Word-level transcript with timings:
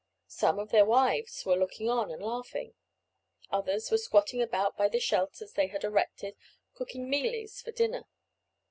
Some 0.25 0.57
of 0.57 0.71
their 0.71 0.83
wives 0.83 1.45
were 1.45 1.55
looking 1.55 1.87
on 1.87 2.09
and 2.09 2.23
laughing; 2.23 2.73
others 3.51 3.91
were 3.91 3.99
squatting 3.99 4.41
about 4.41 4.75
by 4.75 4.87
the 4.87 4.99
shelters 4.99 5.51
they 5.53 5.67
had 5.67 5.83
erected, 5.83 6.35
cooking 6.73 7.07
mealies 7.07 7.61
for 7.61 7.71
dinner. 7.71 8.05